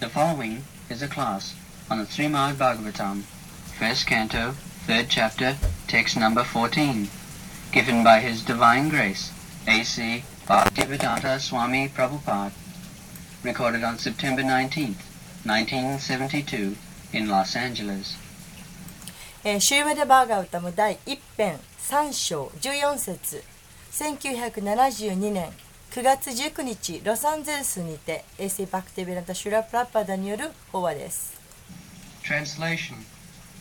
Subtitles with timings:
[0.00, 1.54] The following is a class
[1.90, 3.22] on the Srimad Bhagavatam,
[3.78, 4.52] first canto,
[4.86, 5.56] third chapter,
[5.88, 7.08] text number 14,
[7.72, 9.30] given by His Divine Grace,
[9.66, 10.24] A.C.
[10.46, 12.52] Bhaktivedanta Swami Prabhupada,
[13.42, 15.02] recorded on September 19th,
[15.44, 16.76] 1972,
[17.12, 18.16] in Los Angeles.
[19.42, 23.42] えーシューメデ・バーガウタム第1編3章14節
[23.90, 25.50] 1972年
[25.95, 31.39] 9月19日ロサンゼルスにてエセ・バクティベランタ・シュラ・プラッパダによる法話です
[32.21, 32.95] Translation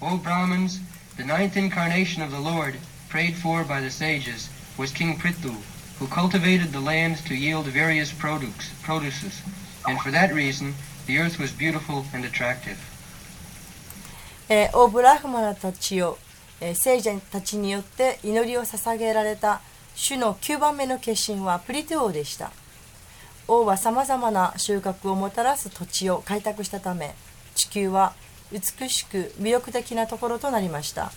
[0.01, 0.81] O Brahmins,
[1.17, 2.75] the ninth incarnation of the Lord,
[3.09, 5.55] prayed for by the sages, was King Prithu,
[6.01, 8.51] who cultivated the land to yield various produce,
[8.83, 9.45] produces,
[9.87, 10.75] and for that reason
[11.07, 12.79] the earth was beautiful and attractive.
[14.49, 16.19] えーオブラフマナたちを、
[16.61, 19.61] えー聖者たちによって祈りを捧げられた
[19.95, 22.51] 主の9番目の化身はプリテ王でした。
[23.47, 27.15] 王はさまざまな収穫をもたらす土地を開拓したため
[27.55, 28.15] 地球は
[28.51, 31.13] 美しく魅力的なところとなりました.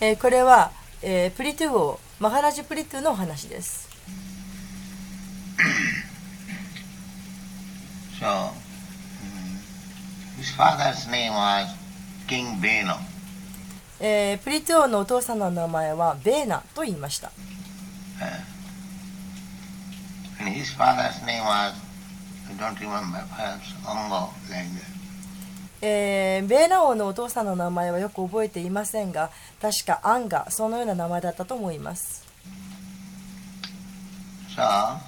[0.00, 0.70] えーこれは、
[1.02, 3.88] えープリテゥ王マハラジュプリテゥのお話です。
[8.20, 8.50] So, mm, his
[9.22, 10.31] father's name was King Beno.
[10.42, 11.68] His father's name was
[12.26, 12.98] King Beno.
[14.00, 17.30] えー、プリトゥオのお父さんの名前はベーナと言いました。
[18.18, 32.26] ベーナ王のお父さんの名前はよく覚えていませんが、確かアンガ、そのような名前だったと思います。
[34.56, 34.98] So,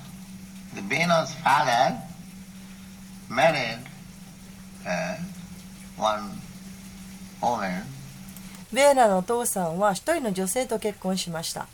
[0.76, 1.98] the Beno's father
[8.72, 11.66] ベーナのお父さんは一人の女性と結婚しました。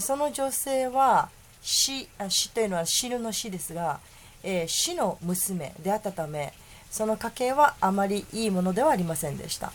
[0.00, 1.28] その女性は
[1.60, 4.00] 死あ死というのは死ぬの死ですが、
[4.42, 6.52] えー死の娘であったため
[6.90, 9.72] その家系はあまりいいものではありませんでした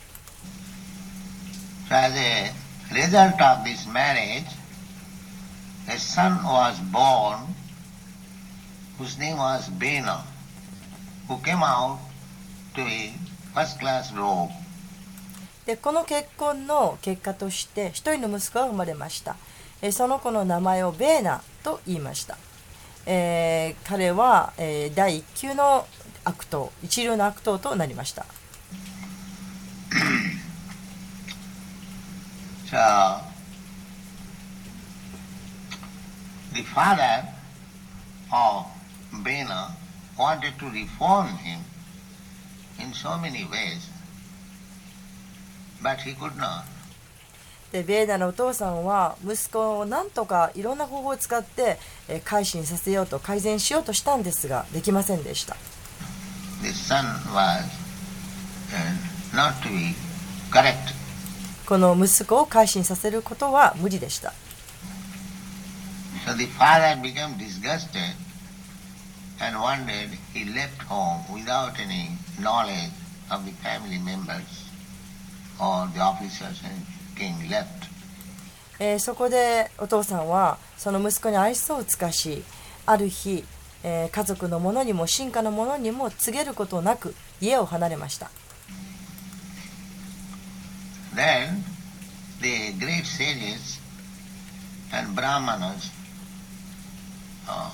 [2.92, 4.46] result of this marriage,
[5.88, 7.54] a son was born
[8.98, 10.24] whose name was Bena,
[11.28, 11.98] who came out
[12.74, 13.14] to be
[13.54, 14.50] first class rogue.
[15.66, 19.36] でこの結婚の結果として一人の息子が生まれました、
[19.80, 22.36] えその子の名前をベーナと言いました、
[23.06, 25.86] えー彼は、えー第一級の
[26.24, 28.26] 悪党一流の悪党となりました
[32.74, 33.20] So
[36.52, 37.28] the father
[38.32, 38.66] of
[39.22, 39.76] Bena
[40.18, 41.60] wanted to reform him
[42.80, 43.88] in so many ways,
[45.80, 46.64] but he could not.
[47.70, 55.56] でベーナのお父さんは息子をなんとかいろんな方法を使って、えー改心させようと改善しようとしたんですができませんでした
[56.62, 57.62] The son was
[58.72, 59.94] uh, not to be
[60.50, 60.93] correct.
[61.66, 64.32] この息子を改心させることは無理でした。
[78.98, 82.42] そこでお父さんはその息子に愛想を尽かし
[82.86, 83.44] ある日、
[83.82, 88.30] えー、家族のものにも進化のものにも告げることなく家を離れました。
[91.14, 91.64] Then
[92.40, 93.78] the great sages
[94.92, 95.90] and brahmanas,
[97.48, 97.70] uh,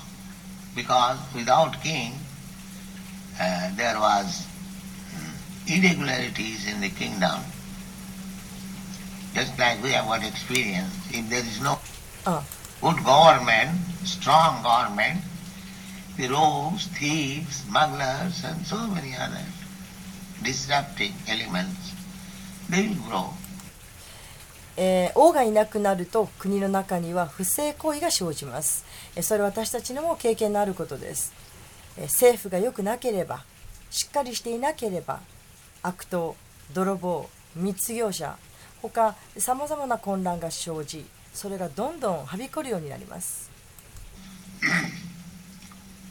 [0.75, 2.13] because without king
[3.39, 4.45] uh, there was
[5.13, 7.41] mm, irregularities in the kingdom.
[9.33, 11.79] Just like we have got experience, if there is no
[12.25, 12.43] あ
[12.81, 13.71] good government,
[14.03, 15.21] strong government,
[16.17, 19.45] the rogues, thieves, smugglers, and so many other
[20.43, 21.93] disrupting elements,
[24.77, 28.85] えー王がいなくなると国の中には不正行為が生じます。
[29.15, 31.33] えーそれは私たちにも経験のあることです。
[31.97, 33.43] えー政府が良くなければ
[33.89, 35.19] しっかりしていなければ
[35.83, 36.35] 悪党
[36.73, 38.37] 泥棒密業者
[38.81, 43.51] 他さまざまな混乱が生じそれがどんどんはびこるようになります。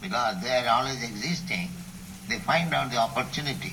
[0.01, 1.69] Because they are always existing,
[2.27, 3.71] they find out the opportunity.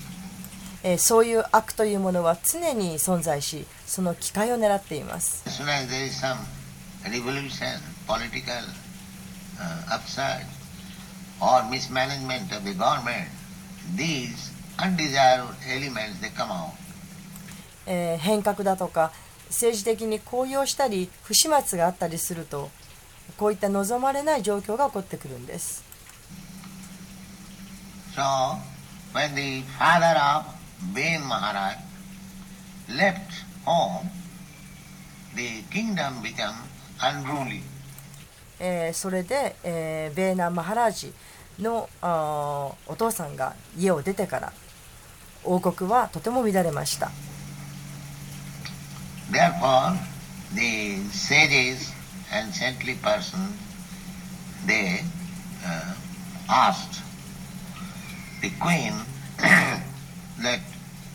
[0.85, 5.43] え、そういう悪というものは常に存在しその機会を狙っています。
[18.21, 19.13] 変革だとか
[19.49, 22.71] 政治的に高揚したり不始末があったりすると
[23.37, 25.85] こういった望まれない状況が起こってくるんです。
[30.95, 31.77] Bain Maharaj
[32.89, 34.09] left home,
[35.35, 35.65] the
[37.35, 37.63] ーリ
[38.61, 41.13] え、それで、え、ベーナ・マハラジ
[41.59, 42.07] のー
[42.87, 44.53] お父さんが家を出てから
[45.45, 47.11] 王国はとても乱れました。
[49.31, 49.61] です
[58.59, 58.67] か
[59.49, 59.88] ら
[60.43, 60.61] that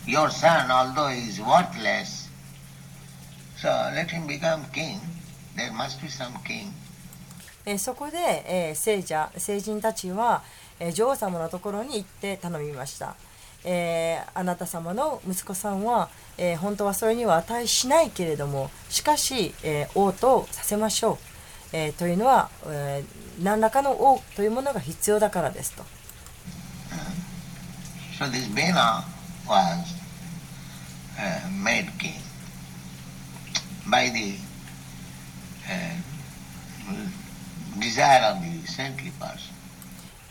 [0.06, 2.28] your son, although he is worthless,
[3.56, 4.98] so let him become king.
[5.56, 6.72] There must be some king.
[7.66, 10.42] えーそこで、えー聖者聖人たちは、
[10.78, 13.14] えー女王様のところに行って頼みました、
[13.64, 21.18] えーあなた様の息子さんは、えー本当はそれには値しないけれどもしかし、えー王とさせましょう、
[21.72, 25.82] えーというのは、えー何らかの王というものが必要だからですと
[28.18, 29.02] So this Bena
[29.48, 29.94] was
[31.18, 32.20] uh, made king
[33.90, 34.36] by the
[35.68, 35.94] uh,
[37.80, 39.52] desire of the saintly person.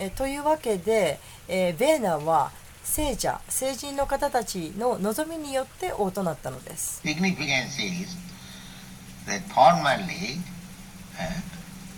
[0.00, 2.50] えーというわけで、えーベーナは
[2.82, 8.16] 聖者聖人の方たちの望みによって王となったのです Significance is
[9.26, 10.38] that formerly
[11.16, 11.40] uh,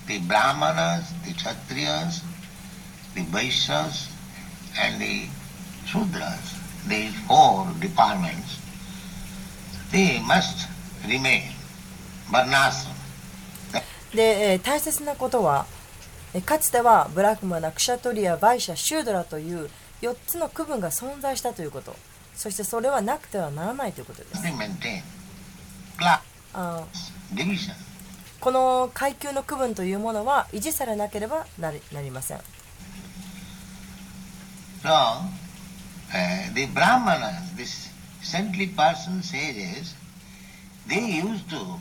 [0.06, 2.22] the Brahmanas, the Kshatriyas,
[3.14, 4.10] the Vaishyas
[4.78, 5.26] and the
[5.86, 6.55] Shudras,
[6.88, 8.58] these four departments,
[9.92, 10.68] they must
[11.06, 11.42] remain.
[12.30, 12.94] Varnashram.
[14.14, 15.66] で、えー大切なことは
[16.34, 19.68] えーかつてはブラックマナクシャトリアバイシャシュードラという
[20.02, 21.94] 4つの区分が存在したということ。
[22.34, 24.42] そしてそれはなくてはならないということです.
[28.40, 32.40] この階級の区分というものは維持されなければなりなりません。
[34.82, 34.92] So,
[36.14, 37.88] uh, the Brahmanas, this
[38.22, 39.94] saintly person sages,
[40.86, 41.80] they used to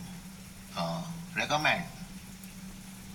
[0.77, 1.03] uh,
[1.35, 1.83] recommend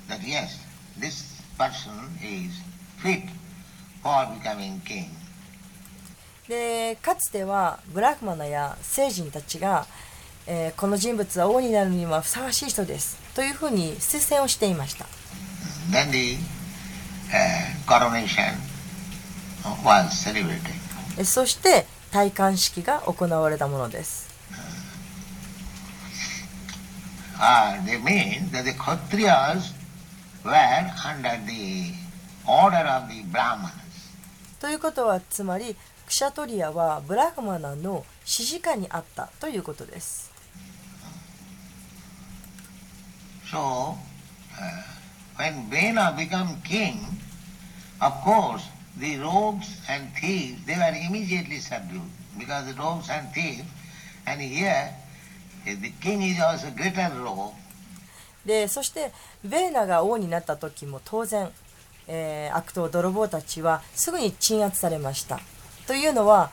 [0.08, 0.58] that yes,
[0.98, 1.92] this person
[2.22, 2.52] is
[2.98, 3.24] fit
[4.02, 5.10] for becoming king.
[6.48, 9.86] でかつてはブラックマナや聖人たちが、
[10.48, 15.06] えーこの人物は王になるにはふさわしい人ですというふうに推薦をしていました
[15.92, 16.36] Then the
[17.32, 18.54] uh, coronation
[19.84, 20.74] was celebrated.
[21.25, 24.28] そして戴冠式が行われたものです。
[34.61, 35.76] ということはつまり
[36.06, 40.31] クシャトリアはブラグマナの支持下にあったということです。
[43.50, 43.96] So, uh,
[45.37, 46.99] when Vena become king,
[48.00, 48.62] of course,
[49.00, 52.02] the rogues and thieves, they were immediately subdued
[52.38, 53.64] because the rogues and thieves,
[54.26, 54.91] and here
[55.67, 57.55] eh, the king is also greater rogue,
[58.44, 59.12] でそして
[59.44, 61.50] ベーナが王になった時も当然、
[62.08, 65.40] えー悪党泥棒たちはすぐに鎮圧されました
[65.87, 66.50] というのは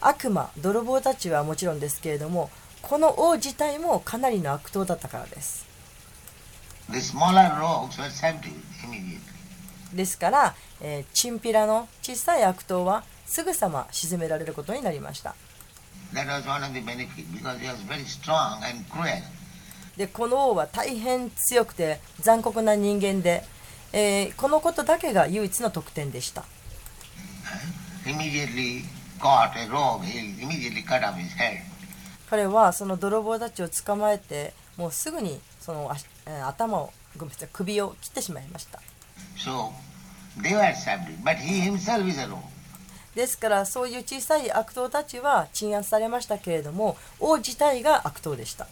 [0.00, 2.50] 悪魔泥棒たちはもちろんですけれども
[2.82, 5.66] この王自体もかなりの悪党だったからです
[6.90, 8.52] the smaller rogues were subdued
[8.84, 9.33] immediately.
[9.94, 15.34] ですから、えーチンピラの小さい悪党はすぐさま沈められることになりました.
[19.96, 23.44] でこの王は大変強くて残酷な人間で、
[23.92, 26.44] えーこのことだけが唯一の特典でした.
[32.28, 35.90] 彼はその泥棒たちを捕まえてもうすぐにその
[36.46, 38.80] 頭をごめんなさい首を切ってしまいました
[39.38, 39.70] So
[43.14, 48.66] ですからそういう小さい悪党たちは鎮圧されましたけれども王自体が悪党でした。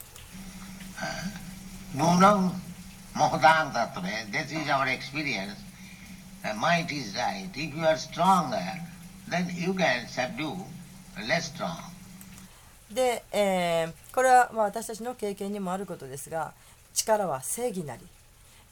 [12.90, 16.52] で、えー、これはまあ私たちの経験にもあることですが
[16.94, 18.02] 力は正義なり。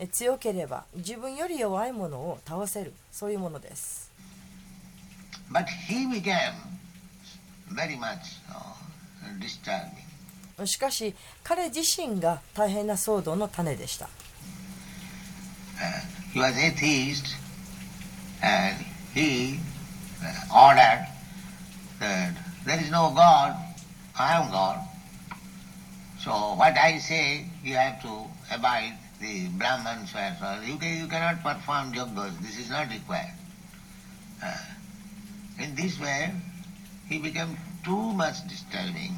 [0.09, 4.11] 強ければ自分より弱いものを倒せるそういうものです
[5.53, 6.55] But he became
[7.73, 8.77] very much uh,
[9.41, 10.67] disturbing.
[10.67, 14.09] しかし彼自身が大変な騒動の種でした
[16.35, 17.37] He was atheist
[18.43, 18.77] and
[19.15, 19.59] he
[20.23, 21.07] uh, ordered
[21.99, 23.57] that there is no God,
[24.15, 24.79] I am God.
[26.21, 30.37] So what I say, you have to abide the Brahman swears.
[30.67, 33.35] You, can, you cannot perform yogas, this is not required.
[34.43, 36.33] Uh, in this way,
[37.09, 39.13] he became too much disturbing.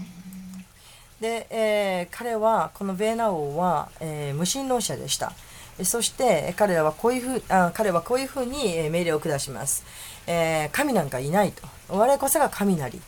[1.20, 5.32] で、えー彼はこのベーナ王は、えー無神論者でした
[5.78, 9.84] えそしてえ彼らはこういうふうあ彼はこういうふうにえ命令を下します、
[10.26, 13.00] えー神なんかいないと我こそが神なり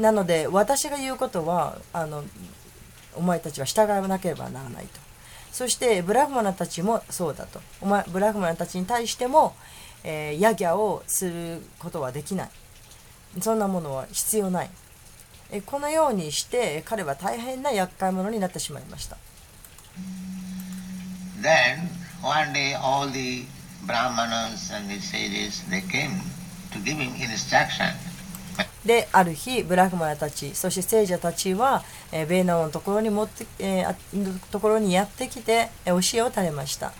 [0.00, 2.24] なので私が言うことはあの
[3.14, 5.03] お前たちは従わなければならないと
[5.54, 7.60] そしてブラフマナたちもそうだと。
[7.80, 9.54] お前ブラフマナたちに対しても、
[10.02, 12.50] えーヤギャをすることはできない。
[13.40, 14.70] そんなものは必要ない。
[15.52, 19.16] えこのようにして彼は大変な厄介者になってしまいました。
[21.40, 21.86] Then
[22.20, 23.46] one day all the
[23.86, 26.18] Brahmanas and the sages they came
[26.72, 27.94] to give him instruction.
[28.84, 36.92] である日ブラフマラたちそして聖者たちは、えー、ベーナのところに持って、えー、のところにやってきて、え、教えを垂れました。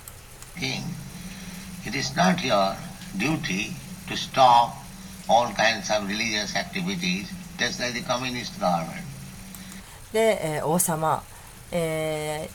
[10.12, 11.22] で、え、王様、
[11.70, 12.48] え、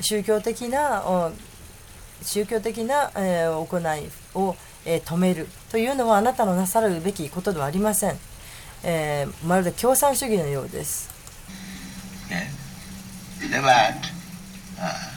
[0.00, 1.32] 宗教的な
[2.22, 8.18] 宗教的な、えー、行いをえー止めるというのはあなたのなさるべきことではありません、
[8.82, 11.10] えーまるで共産主義のようです
[12.30, 12.60] Yes.
[13.50, 14.10] But
[14.78, 15.10] uh,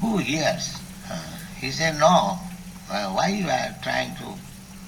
[0.00, 0.80] who hears?
[1.10, 1.18] Uh,
[1.60, 2.38] he said, no.
[2.90, 4.34] Uh, why you are trying to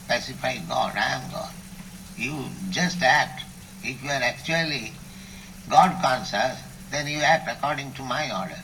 [0.08, 0.92] pacify God?
[0.96, 1.50] I am God.
[2.16, 2.32] You
[2.70, 3.42] just act.
[3.82, 4.92] If you are actually
[5.68, 8.56] God conscious, then you act according to my order.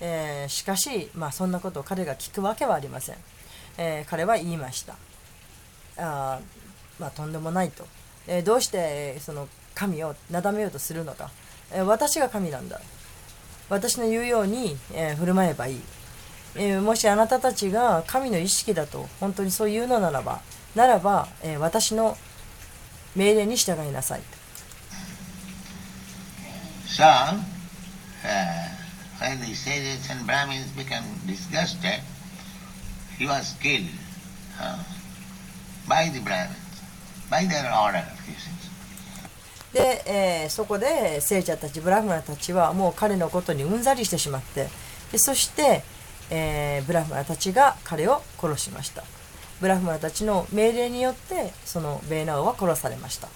[0.00, 3.16] えーしかし、まあ、そんなことを彼が聞くわけはありません、
[3.78, 4.94] えー彼は言いました。
[5.96, 6.38] あ、
[6.98, 7.86] まあ、とんでもないと、
[8.26, 11.30] えーどうしてその神をなだめようとするのか、
[11.72, 12.80] えー私が神なんだ。
[13.70, 15.80] 私の言うように、えー振る舞えばいい、
[16.56, 20.40] えーもしあなたたちが神の意識だと本当にそう言うのならば
[20.74, 22.16] ならば、えー私の
[23.16, 24.22] 命令に従いなさい。
[26.86, 27.38] So, uh,
[29.20, 32.00] when the sages and Brahmins became disgusted,
[33.18, 33.88] he was killed
[39.72, 44.68] で、え、そこで聖者たちブラフマたちはもう彼のことにうんざりしてしまって
[45.10, 45.82] でそして、
[46.30, 49.02] え、ブラフマたちが彼を殺しました。
[49.60, 53.28] ブラフマたちの命令によってそのベーナオは殺されました。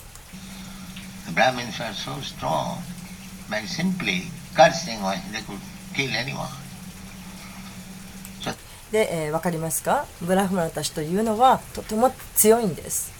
[8.92, 10.06] で、えーわかりますか？
[10.22, 13.12] ブラフマナたちというのはとても強いんです、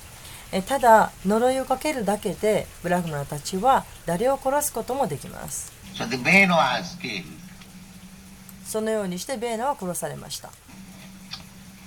[0.53, 5.73] えーただ呪いをかけるだけでブラフマナたちは誰を殺すこともできます。
[5.95, 6.07] So.
[8.65, 10.51] そのようにしてベーナは殺されました。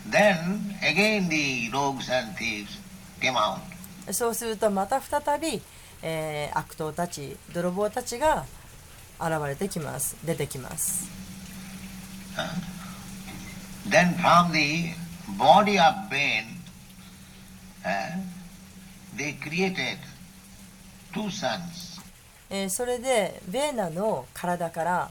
[0.10, 2.68] Then again the rogues and thieves
[3.20, 3.60] came out.
[4.12, 5.62] そうするとまた再び、
[6.04, 8.46] えー悪党たち泥棒たちが
[9.20, 10.18] 現れてきます。
[10.26, 11.08] 出てきます
[13.89, 14.91] Then from the
[15.39, 16.45] body of Bain,
[17.85, 18.19] uh,
[19.17, 19.99] they created
[21.15, 22.01] two sons.
[22.49, 25.11] えーそれでベーナの体から、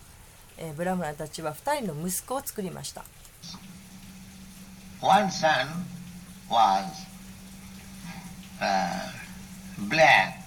[0.58, 3.04] えーブラムラたちは2人の息子を作りました
[5.02, 5.68] One son
[6.50, 6.86] was
[8.62, 9.12] uh,
[9.90, 10.40] black,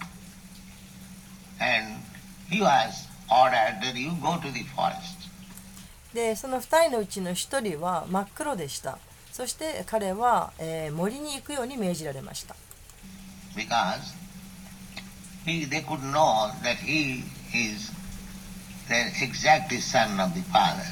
[1.61, 2.01] and
[2.49, 5.22] he was ordered that you go to the forest.
[6.14, 8.98] でその2人のうちの1人は真っ黒でした。
[9.32, 12.54] そして彼は、えー森に行くように命じられました。
[13.56, 14.14] Because
[15.44, 17.92] he, they could know that he is
[18.88, 18.94] the
[19.24, 20.84] exact son of the father.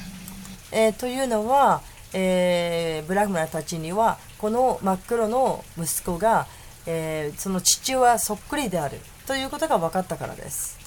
[0.73, 6.45] えーというのは、えーブラフマナたちにはこの真っ黒の息子が、
[6.85, 10.77] えーその父親そっくりであるということが分かったからです。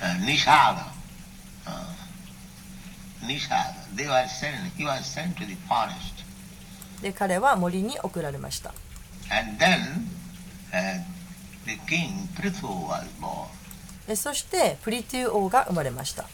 [0.00, 1.95] Uh,
[7.02, 8.72] で彼は森に送られました。
[14.14, 16.24] そしてプリトゥ王が生まれました。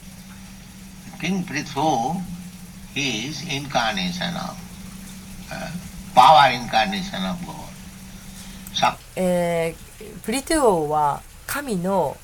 [10.23, 12.17] プリトゥ王は神の、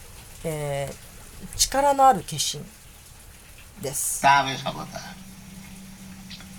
[0.44, 2.62] えー、力のある化身。
[3.82, 5.00] です Tavis Avatar.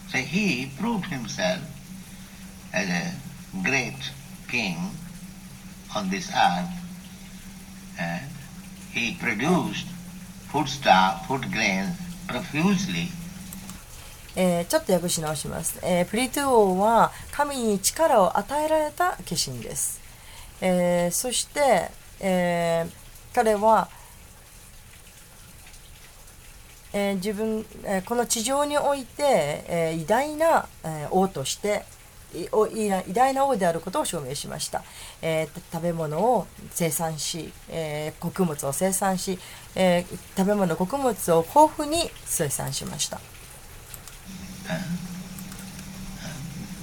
[0.10, 1.60] So he proved himself
[2.74, 3.14] as a
[3.64, 3.94] great
[4.50, 4.76] king
[5.96, 6.70] on this earth
[8.00, 8.28] and
[8.94, 9.88] he produced
[10.52, 11.96] foodstuff, food grains
[12.28, 13.10] profusely
[14.36, 20.00] えーちょっと訳し直します、えープリトゥ王は神に力を与えられた化身です、
[20.62, 23.00] えーそして、えー
[23.32, 23.90] 彼は、
[26.93, 31.86] えー自分、えーこの地上において、えー偉大な、えー王として
[32.34, 34.84] 偉大な王であることを証明しました、
[35.22, 39.39] えー食べ物を生産し、えー穀物を生産し、
[39.75, 43.19] えー食べ物穀物を豊富に生産しました、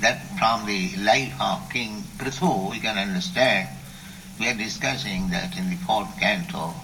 [0.01, 3.69] that from the life of King Prithu we can understand.
[4.39, 6.75] We are discussing that in the fourth canto,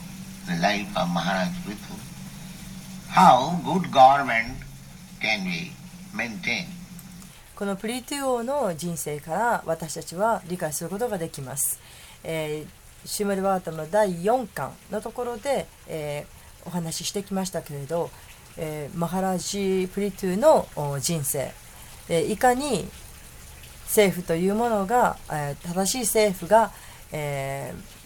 [0.46, 2.01] the life of Maharaj Prithu.
[3.14, 4.54] How good government
[5.20, 5.70] can be
[6.14, 6.66] maintained.
[7.54, 11.78] このプリトゥ王の人生から私たちは理解することができます。
[12.24, 18.08] えーシュメルワータの第4巻のところで、えーお話ししてきましたけれど、
[18.56, 20.66] えーマハラジ・プリトゥの
[21.00, 21.52] 人生、
[22.08, 22.88] えーいかに
[23.86, 26.70] 政府というものが、えー正しい政府が、
[27.12, 28.01] えー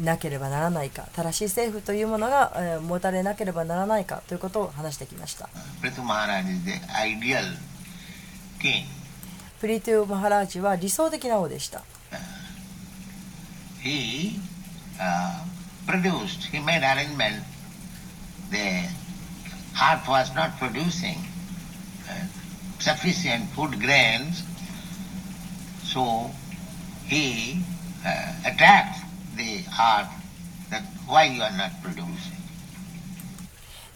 [0.00, 5.48] なければならないか正しい政府というものが、えー持たれなければならないかということを話してきました.
[9.60, 11.82] プリトゥマハラージは理想的な王でした
[13.82, 14.38] He
[15.00, 15.44] uh,
[15.86, 17.42] produced, he made arrangement.
[18.50, 18.86] The
[19.74, 21.16] earth was not producing
[22.08, 22.26] uh,
[22.78, 24.44] sufficient food grains,
[25.82, 26.30] so
[27.08, 27.64] he
[28.06, 29.00] uh, attacked
[29.72, 30.08] the earth
[30.70, 32.32] that why you are not producing?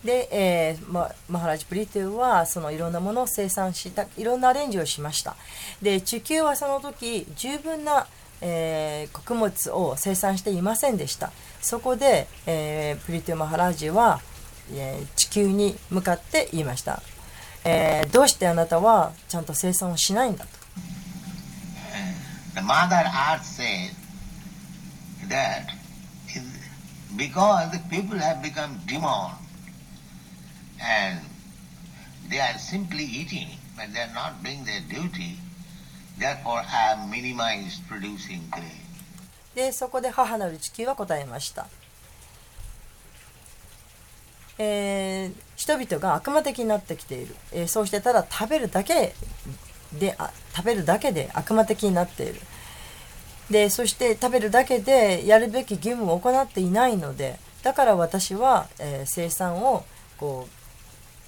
[0.05, 5.35] で、えーま、マハラジ・プリトゥはそのいろんなものを生産したいろんなアレンジをしました。
[5.83, 8.07] で地球はその時十分な、
[8.41, 11.33] えー穀物を生産していませんでした。
[11.61, 14.21] そこで、えープリトゥ・マハラジは、
[14.73, 17.03] えー地球に向かって言いました、
[17.65, 20.51] えーどうしてあなたはちゃんと生産をしないんだと。
[22.55, 23.91] The Mother Earth said
[25.29, 25.71] that
[26.35, 26.43] in,
[27.17, 29.33] because the people have become demon
[30.81, 31.21] and
[32.29, 35.39] they are simply eating, but they are not doing their duty,
[36.19, 38.83] therefore I have minimized producing grain.
[39.55, 41.67] でそこで母なる地球は答えました、
[44.59, 49.15] えー人々が悪魔的になってきている、えーそうしてただ食べるだけ
[49.99, 52.35] であ食べるだけで悪魔的になっている
[53.51, 59.85] でそして食べるだけでやるべき義務を行っていないのでだから私は、えー生産を
[60.19, 60.53] こう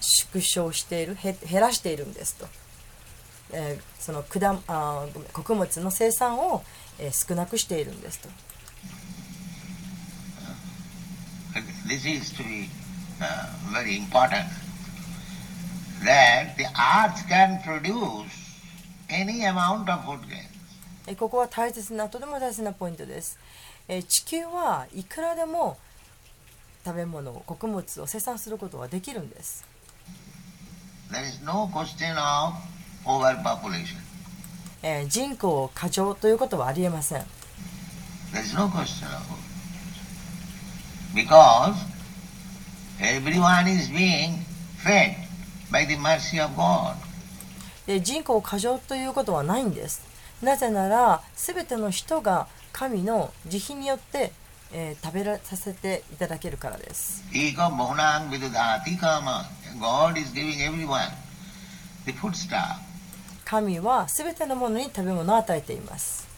[0.00, 2.46] 縮小している減らしているんですと、
[3.52, 6.62] えーその果あ穀物の生産を、
[6.98, 8.28] えー少なくしているんですと
[11.88, 12.68] This is to be
[13.20, 14.46] uh, very important
[16.04, 18.30] that the earth can produce
[19.08, 20.57] any amount of food grain.
[21.16, 23.38] ここは大切なとても大切なポイントです。
[24.08, 25.78] 地球はいくらでも
[26.84, 29.64] 食べ物、穀物を生産することはできるんです。
[35.08, 37.26] 人口過剰ということはありえません。
[48.02, 50.07] 人口過剰ということはないんです。
[50.42, 54.32] なぜならすべての人が神の慈悲によって、
[54.72, 57.24] え、食べらさせていただけるからです。
[63.44, 66.28] 神はすべてのものに食べ物を与えています。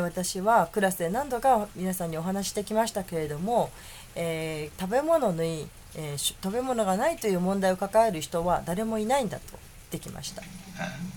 [0.00, 3.70] 私はクラスで何度か皆さんにお話してきましたけれども、
[4.14, 10.42] えー食べ物に、えーし食べ物がないという問題を抱える人は誰もいないんだと言ってきました。
[10.42, 10.44] Uh,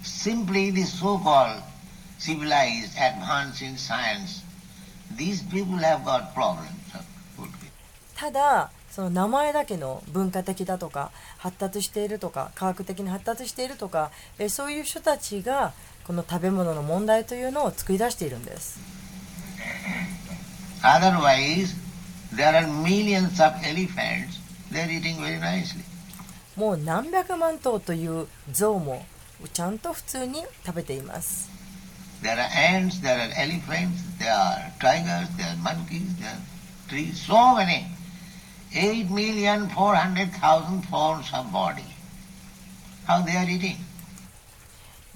[0.03, 1.61] simply the so-called
[2.19, 4.43] civilized, advanced in science,
[5.17, 7.03] these people have got problems of
[7.37, 7.49] food.
[8.15, 15.73] ただその名前だけの文化的だとか発達しているとか科学的に発達しているとか、えーそういう人たちが
[16.05, 18.79] この食べ物の問題というのを作り出しているんです。
[20.83, 21.73] Otherwise,
[22.33, 24.39] there are millions of elephants,
[24.71, 25.83] they're eating very nicely.
[26.55, 29.05] もう何百万頭という象も
[29.51, 31.49] ちゃんと普通に食べています
[32.21, 36.39] There are ants, there are elephants, there are tigers, there are monkeys, there are
[36.89, 37.85] trees, so many.
[38.73, 41.83] Eight million four hundred thousand forms of body.
[43.05, 43.75] How they are eating?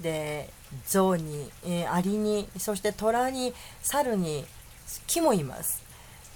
[0.00, 0.50] で
[0.86, 4.44] 象に、えーアリにそして虎に猿に
[5.06, 5.82] 木もいます、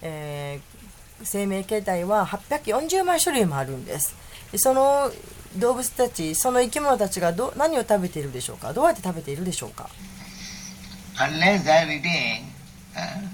[0.05, 0.85] えー
[1.23, 4.14] 生命形態は840万種類もあるんです
[4.57, 5.11] その
[5.57, 9.88] 動物たちその生き物たちがど何を食べているでしょうかどうやって食べているでしょうか
[11.17, 12.47] Unless they are eating,
[12.97, 13.29] uh,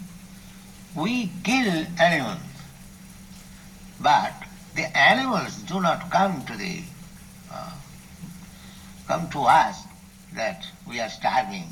[0.94, 2.38] we kill animals.
[4.02, 4.34] But
[4.74, 6.82] the animals do not come to the
[7.50, 7.72] uh,
[9.08, 9.86] come to us
[10.34, 11.64] that we are starving.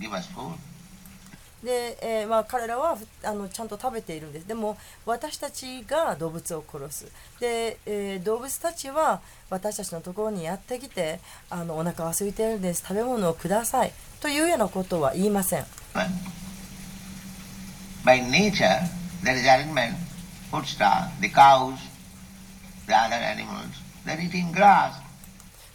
[0.00, 0.54] Give us food.
[1.66, 4.46] で、えーまあ、彼らはあのちゃんと食べているんです。
[4.46, 7.12] でも私たちが動物を殺す。
[7.40, 11.18] で、えー動物たちは私たちのところにやってきて
[11.50, 12.82] あのお腹が空いているんです。
[12.82, 13.92] 食べ物をください。
[14.20, 15.64] というようなことは言いません。
[18.04, 18.62] By nature,
[19.24, 19.96] there is arrangement.
[20.52, 21.74] Foodstuff, the cows,
[22.86, 24.92] the other animals, they are eating grass.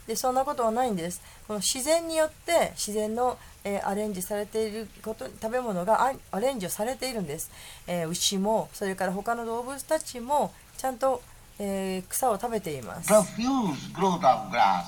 [0.07, 1.21] でそんなことはないんです
[1.51, 7.51] この自然によって自然の、えーアレンジされていること食べ物がアアレンジをされているんです、
[7.87, 11.21] えー牛もそれから他の動物たちもちゃんと、
[11.59, 14.85] えー草を食べています profuse growth of grass.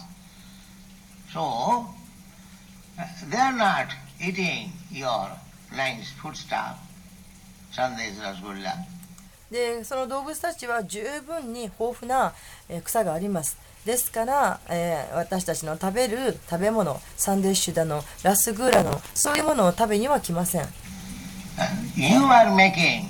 [1.33, 1.41] So,
[2.97, 3.87] uh, they are not
[4.21, 5.27] eating your
[5.75, 6.77] nice foodstuff,
[7.73, 8.71] sandesh, rasgulla.
[9.51, 12.33] でその動物たちは十分に豊富な、
[12.69, 20.67] えー草がありますですから、えー私たちの食べる食べ物サンデッシュだのラスグーラのそういうものを食べには来ません
[21.55, 23.03] Uh, you are making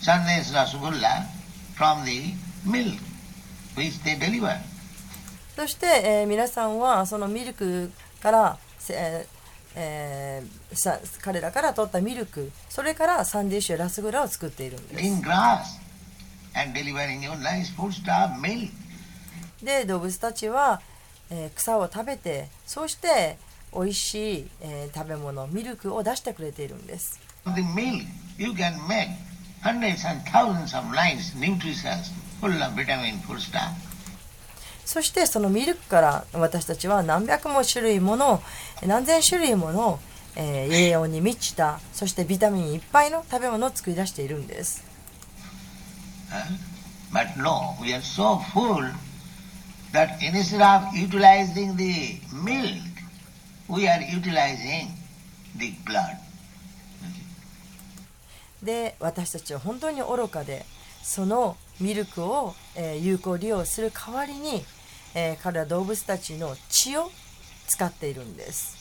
[0.00, 1.26] sandesh, rasgulla
[1.76, 2.32] from the
[2.64, 2.98] milk
[3.76, 4.56] which they deliver.
[5.56, 7.90] そして、えー皆さんはそのミルク
[8.22, 9.40] から、せえー
[9.74, 15.78] えーさ彼らから取ったミルクそれからサンディッシュやラスグラを作っているんです Eating grass
[16.54, 18.70] and delivering you nice foodstuff, milk.
[19.64, 20.80] で動物たちは、
[21.30, 23.38] えー草を食べてそして
[23.72, 28.04] 美味しい、えー食べ物ミルクを出してくれているんです From the milk,
[28.38, 29.08] you can make
[29.62, 33.70] hundreds and thousands of nice, nutritious, full of vitamin foodstuff.
[34.84, 38.42] そしてそのミルクから私たちは何百も種類もの
[38.84, 40.00] 何千種類もの、
[40.36, 44.82] えー栄養に満ちたそしてビタミンいっぱいの食べ物を作り出しているんです?
[47.12, 48.84] But no, we are so full
[49.92, 52.80] that is not utilizing the milk,
[53.68, 54.88] we are utilizing
[55.56, 56.16] the blood.
[58.62, 60.66] で私たちは本当に愚かで
[61.02, 64.62] そのミルクを、えー、有効利用する代わりに、
[65.14, 67.10] えー、彼は動物たちの血を
[67.68, 68.76] 使っているんです、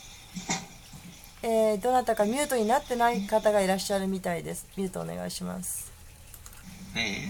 [1.41, 4.67] えー、どなたかミュートになってない方がいらっしゃるみたいです。
[4.75, 5.93] ミュートお願いします、
[6.93, 7.29] hey,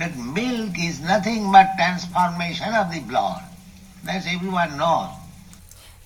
[0.00, 3.40] that milk is nothing but transformation of the blood.
[4.04, 5.10] That's everyone knows.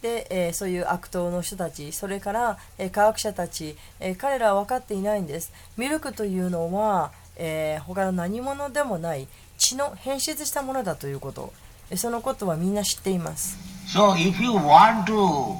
[0.02, 9.26] で、えーそういう悪党の人たちそれから、えー科学者たち、えー彼らは分かっていないんですミルクというのは、えー他の何者でもない
[9.57, 11.52] 血の変質したものだということ
[11.90, 15.57] えーそのことはみんな知っています So if you want to,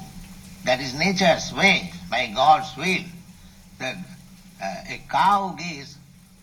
[0.65, 3.03] that is nature's way, by God's will,
[3.79, 3.95] that
[4.61, 5.97] uh, a cow gives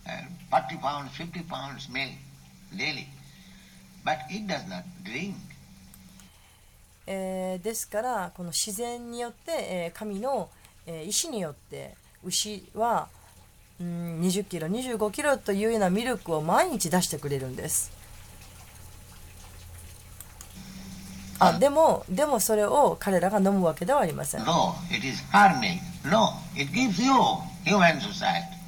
[0.07, 0.11] uh,
[0.53, 2.13] 40 pounds, 50 pounds milk
[2.77, 3.07] daily,
[4.05, 5.35] but it does not drink.
[7.07, 10.51] えーですからこの自然によって、えー神の、
[10.87, 13.09] えー意志によって牛は、
[13.81, 17.91] うん、20キロ25キロというようなミルクを毎日出してくれるんです
[21.41, 25.81] あでもでもそれを彼らが飲むわけではありません No, it is her milk.
[26.09, 27.11] No, it gives you,
[27.65, 28.62] human society.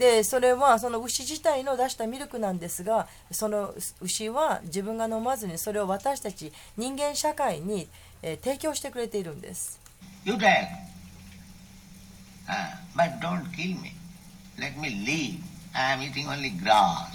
[0.00, 7.86] でそれはその牛自体の出したミルクなんですがその牛は自分が飲まずにそれを私たち人間社会に、
[8.22, 9.78] えー提供してくれているんです
[10.24, 10.68] You take.
[12.48, 13.92] Ah, but don't kill me.
[14.58, 15.40] Let me live.
[15.74, 17.08] I am eating only grass.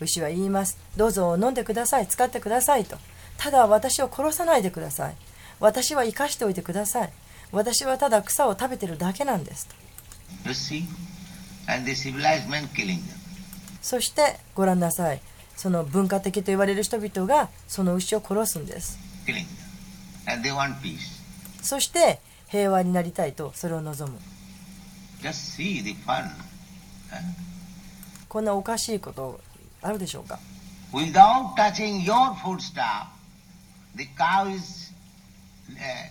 [0.00, 2.96] 牛は言いますどうぞ飲んでください使ってくださいと
[3.36, 5.14] ただ私を殺さないでください
[5.58, 7.12] 私は生かしておいてください
[7.50, 9.74] 私はただ草を食べてるだけなんですと
[10.46, 10.84] You see?
[13.82, 15.20] そしてご覧なさい
[15.56, 18.98] その文化的と言われる人々がその牛を殺すんです.
[21.62, 24.18] そして平和になりたいとそれを望む?
[28.28, 29.40] こんなおかしいこと
[29.82, 30.38] あるでしょうか
[30.92, 33.06] Without touching your foodstuff,
[33.96, 34.92] the cow is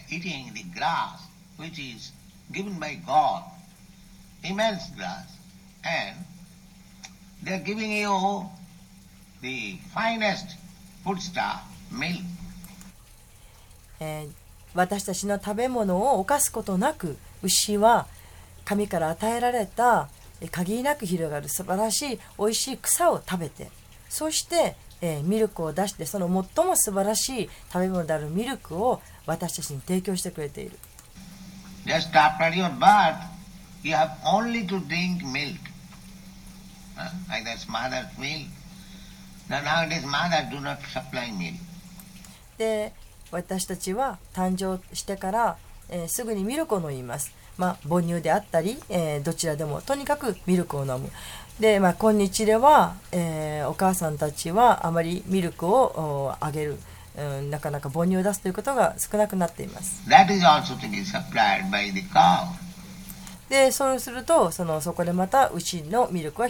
[0.09, 1.19] eating the grass
[1.57, 2.13] which is
[2.51, 3.43] given by God,
[4.43, 5.25] immense grass,
[5.83, 6.25] and
[7.43, 8.09] they are giving you
[9.41, 10.57] the finest
[11.05, 11.61] foodstuff,
[11.91, 12.23] milk.
[13.99, 14.29] えー
[14.75, 18.05] 私たちの食べ物を犯すことなく牛は
[18.65, 20.09] 神から与えられた
[20.41, 23.71] えー限りなく広がる素晴らしい美味しい草を食べて
[24.09, 30.77] そして、えーミルクを出してその最も素晴らしい食べ物であるミルクを私たちに提供してくれている
[31.85, 33.15] Just after your birth,
[33.83, 35.57] you have only to drink milk.
[36.99, 37.09] Huh?
[37.29, 38.47] Like that's mother's milk.
[39.49, 41.53] Now nowadays mothers do not supply milk.
[42.57, 42.91] で
[43.31, 45.57] 私たちは誕生してから、
[45.89, 51.09] えーすぐにミルクを飲みます、まあ、母乳であったり、えーどちらでもとにかくミルクを飲む
[51.59, 56.77] で、まあ、今日では、えーお母さんたちはあまりミルクをおあげる、
[57.17, 60.01] うん、なかなか母乳を出すということが少なくなっています.
[63.49, 66.49] でそうするとそのそこでまた牛のミルクは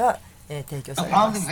[0.00, 1.46] が、え、提供されす。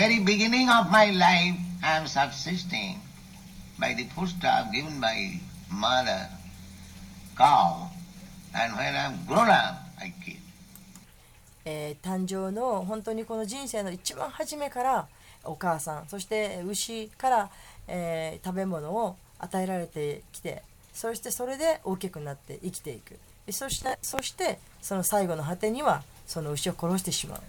[11.64, 15.06] え、誕生の本当にこの人生の一番初めから
[15.44, 17.50] お母さんそして牛から、
[17.86, 23.18] え、食べ物を与えられてきてそしてそれで大きくなって生きていく,
[23.52, 27.40] そしてその最後の果てにはその牛を殺してしまう。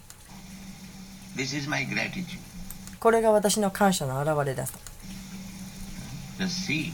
[1.40, 2.38] This is my gratitude.
[3.00, 4.74] これが私の感謝の表れだと
[6.38, 6.92] The sea.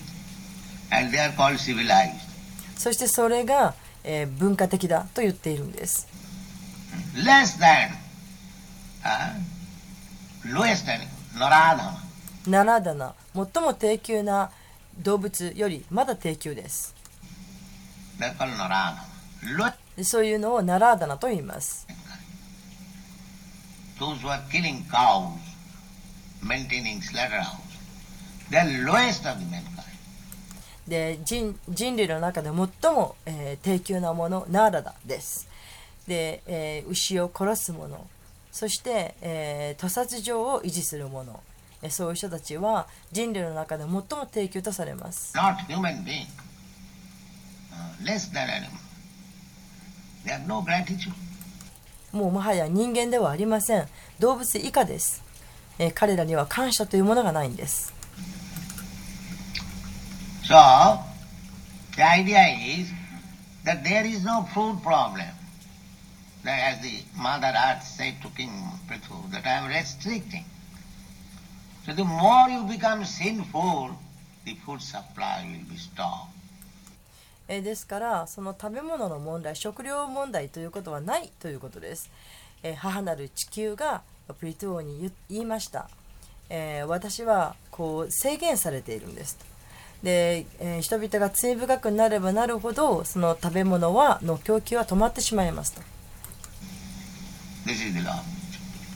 [0.91, 2.13] And they are called civilized.
[2.77, 6.07] そしてそれが、えー文化的だと言っているんです
[7.15, 7.89] Less than,
[9.03, 9.33] uh,
[10.53, 11.95] lowest animal, Naradhama.
[12.47, 14.51] ナラダナ最も低級な
[14.99, 16.93] 動物よりまだ低級です
[18.19, 18.93] Naradhama.
[19.57, 21.84] Lowest でそういうのをナラーダナと言います
[23.99, 25.31] those who are killing cows,
[26.43, 27.59] maintaining slaughterhouse,
[28.49, 29.85] they are lowest of the mankind.
[30.87, 32.55] で人人類の中で最
[32.93, 35.47] も、えー低級なものナーラダです
[36.07, 38.05] で、えー牛を殺す者
[38.51, 41.39] そして、えー屠殺場を維持する者
[41.81, 46.27] えーそういう人たちは人類の中で最も低級とされます not human being,
[47.73, 48.69] uh, less than animal.
[50.23, 51.13] They have no gratitude.
[52.15, 53.87] もうもはや人間ではありません
[54.19, 55.21] 動物以下です、
[55.77, 57.93] えー彼らには感謝というものがないんです
[60.47, 60.99] So,
[61.97, 62.89] the idea is
[63.65, 65.27] that there is no food problem.
[66.43, 68.51] That as the Mother Earth said to King
[68.87, 70.45] Prithu, that I am restricting.
[71.83, 73.89] So the more you become sinful,
[74.45, 76.34] the food supply will be stopped.
[77.47, 82.09] えーですからその食べ物の問題食料問題ということはないということです、
[82.63, 84.01] えー母なる地球が
[84.39, 85.87] プリトゥ王に言言いました、
[86.49, 89.45] えー私はこう制限されているんですと
[90.03, 95.81] で、えー人々が罪深くなればなるほどその食べ物はの供給は止まってしまいますと.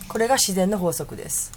[0.07, 1.51] これが自然の法則です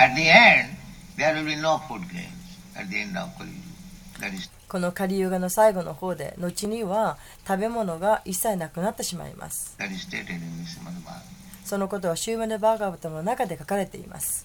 [0.00, 0.76] At the end,
[1.16, 2.28] there will be no food grains.
[2.76, 4.20] At the end of Kali Yuga.
[4.20, 9.76] That is このカリユガの最後の方で、後には食べ物が一切なくなってしまいます。
[11.64, 14.44] そのことはシューマネ・バーガーブトの中で書かれています。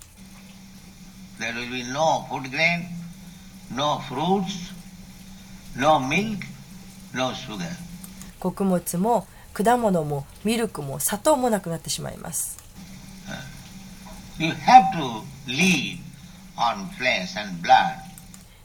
[8.40, 12.58] 穀物も果物もミルクも砂糖もなくなってしまいます。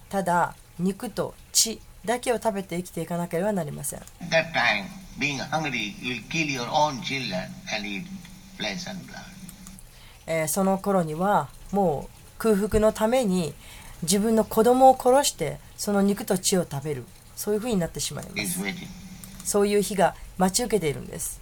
[0.08, 4.00] ただ、肉と血だけを食べて生きていかなければなりません。
[10.48, 13.54] その頃にはもう空腹のために
[14.02, 18.60] 自分の子供を殺してその肉と血を食べるそういうふうになってしまいます。
[19.44, 21.40] そういう日が待ち受けているんです。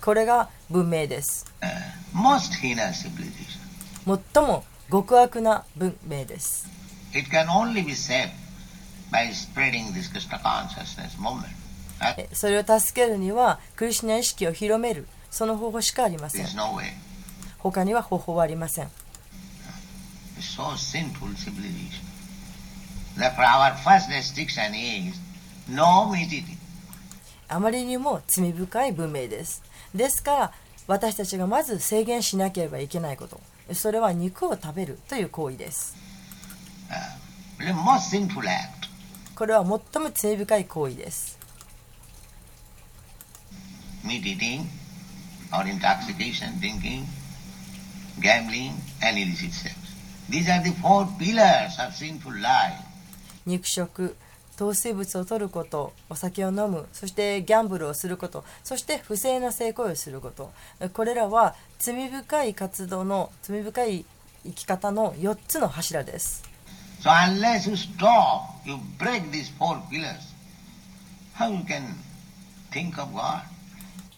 [0.00, 1.46] これが文明です。
[4.04, 6.68] 最も極悪な文明です。
[12.32, 16.46] それを助けるには、クリスチナ意識を広める、その方法しかありません。
[17.58, 18.90] 他には方法はありません。
[27.48, 29.62] あまりにも罪深い文明です。
[29.94, 30.52] ですから、
[30.88, 33.40] 私たちがまず制限しなければいけないこと。
[33.72, 35.96] それは肉を食べるという行為です。
[39.34, 41.38] これは最も罪深い行為です。
[53.46, 54.16] 肉食、
[54.56, 60.52] 糖水物を取ることお酒を飲むそしてギャンブルをすることそして不正な性行為をすること
[60.92, 64.04] これらは罪深い活動の罪深い
[64.44, 66.44] 生き方の4つの柱です
[67.02, 70.20] So unless you stop, you break these four pillars,
[71.34, 71.82] how you can
[72.70, 73.40] think of God?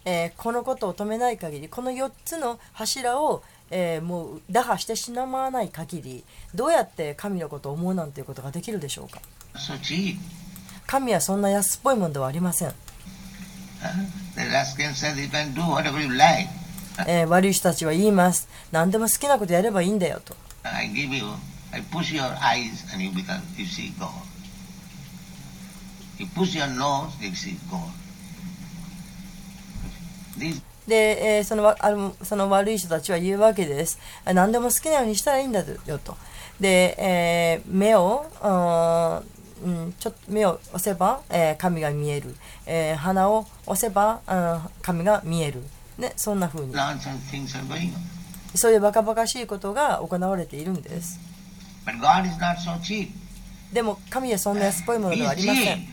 [0.05, 9.21] えーこのことを止めない限りこの4つの柱を、えーもう打破してしまわない限りどうやって神のことを思うなんていうことができるでしょうか？
[10.87, 12.69] 神はそんな安っぽいものではありません。
[17.07, 18.49] えー、悪い人たちは言います。
[18.73, 20.37] 何でも好きなことやればいいんだよと。
[30.87, 31.75] で、えーその、
[32.23, 33.99] その悪い人たちは言うわけです。
[34.25, 36.17] 何でも好きなようにしたらいいんだよと。
[36.61, 38.27] で、えー、目を。
[38.43, 39.34] うん
[39.65, 42.35] うん、ちょっと目を押せば、えー神が見える。
[42.67, 45.63] えー鼻を押せば、あー神が見える。
[45.99, 46.73] ね、そんな風に。
[46.75, 47.93] nonsense things are going on.
[48.57, 51.19] そういうバカバカしいことが行われているんです。
[51.87, 53.09] So.
[53.73, 55.87] でも神はそんな安っぽいものではありませ.ん。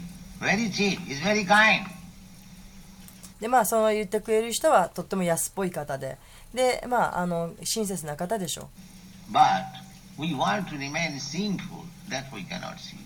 [3.39, 6.17] でまあその言ってくれる人はとっても安っぽい方で、
[6.53, 8.69] でまああの親切な方でしょ
[9.29, 9.33] う。
[9.33, 9.65] But
[10.19, 11.81] we want to remain sinful.
[12.09, 12.97] That we cannot see.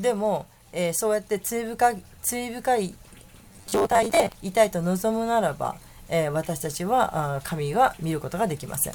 [0.00, 2.94] でも、えー、そうやって罪深,罪深い
[3.68, 5.76] 状態でいたいと望むならば、
[6.08, 8.94] えー、私たちはあ神は見ることができません。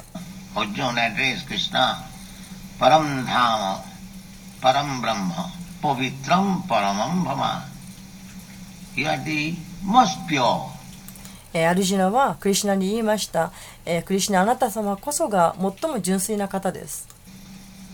[11.54, 13.52] アルジナはクリシナに言いました、
[13.84, 17.08] えー、クリシナあなた様こそが最も純粋な方です。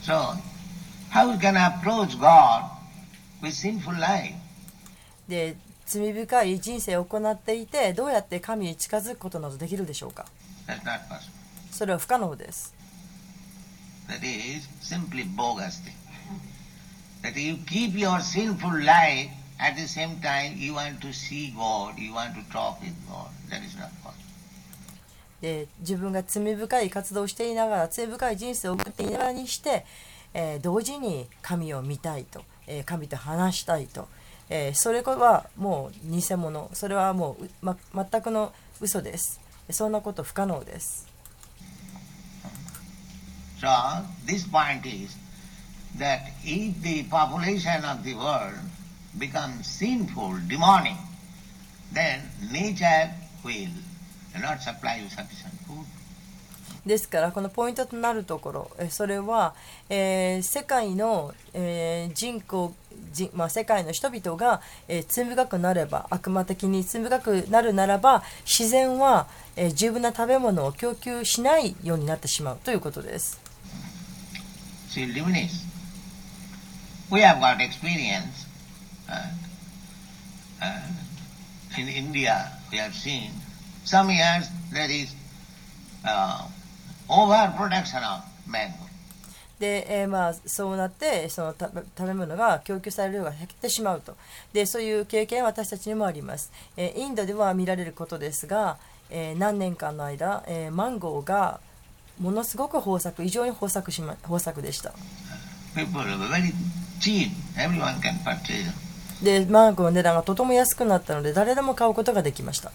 [0.02, 0.34] So,
[1.10, 2.81] how can I approach God?
[5.28, 10.26] で罪深い人生を行っていてどうやって神に近づくことなどできるでしょうか？
[11.70, 12.74] それは不可能です。
[25.40, 29.84] で自分が罪深い活動をしていながら罪深い人生を送っていながらにして、
[30.34, 32.44] え、同時に神を見たいと。
[32.66, 34.08] えー神と話したいと、
[34.48, 41.06] えーそれはもう偽物それはもう、ま、全くの嘘ですそんなこと不可能です
[43.60, 43.68] So
[44.26, 45.16] this point is
[45.98, 48.58] that if the population of the world
[49.18, 50.96] becomes sinful, demonic,
[51.92, 53.10] then nature
[53.44, 53.68] will
[54.40, 55.86] not supply you sufficient food.
[56.86, 59.54] ですからこのポイントとなるところそれは、
[59.88, 62.74] え、世界の、え、人口
[63.12, 73.40] 人、まあ、世界の人々が、えー、罪深くなれば悪魔的に罪深くなるならば自然は、え、十分な食べ物を供給しないようになってしまうということです。
[89.58, 94.16] で、えーまあ、そうなってその食べ物が供給される量が減ってしまうと。
[94.52, 98.76] でそういう経験は私たちにもあります、えーインドでは見られることですが、
[99.10, 101.60] えー何年間の間、えーマンゴーが
[102.20, 104.92] ものすごく豊作異常に豊作しま豊作でした.
[109.22, 112.72] でマンゴーの値段がとても安くなったので誰でも買うことができました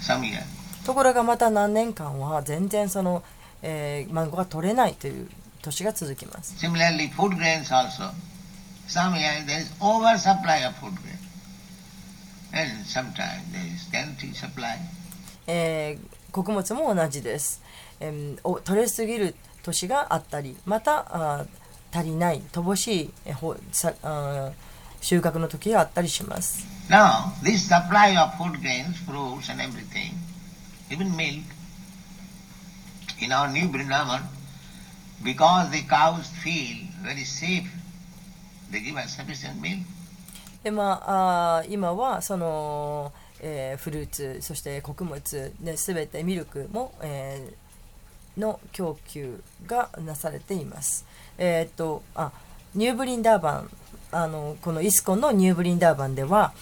[0.00, 0.42] Some years.
[0.86, 3.22] ところがまた何年間は全然その、
[3.62, 5.28] えーマンゴーが取れないという
[5.62, 8.10] 年が続きます Similarly, food grains also.
[8.88, 11.20] Some years there is oversupply of food grains.
[12.52, 14.76] And sometimes there is scanty supply.
[15.46, 17.60] えー穀物も同じです、
[18.00, 21.06] えーお取れすぎる年があったりまた
[21.40, 24.52] あー足りない乏しい、えーほさあー
[25.00, 26.66] 収穫の時があったりします。
[40.62, 47.54] でまあ、今はその、え、フルーツそして穀物すべてミルクも、え、
[48.36, 51.04] の供給がなされています。
[51.38, 52.32] え、っとあ
[52.74, 53.70] ニューブリンダーバン
[54.12, 56.52] あのこのイスコンのニューブリンダーバンでは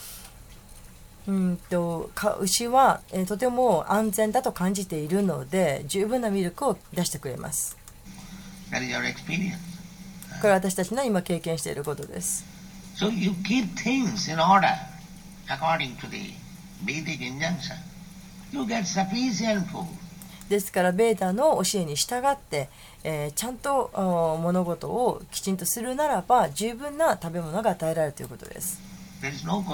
[1.29, 7.77] うんと牛は、え、とても安全だと感じているので十分なミルクを出してくれます。
[10.41, 12.45] これは私たちの今経験していることです。
[20.49, 22.71] ですから、ベータの教えに従って、
[23.05, 23.91] えーちゃんと
[24.43, 28.81] 物事をきちんとするならば十分な食べ物が与えられるということです。
[29.45, 29.65] No.